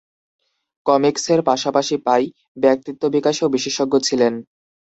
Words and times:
কমিকসের 0.85 1.39
পাশাপাশি 1.49 1.95
পাই 2.05 2.23
ব্যক্তিত্ব 2.57 3.03
বিকাশেও 3.15 3.53
বিশেষজ্ঞ 3.55 3.93
ছিলেন। 4.07 4.33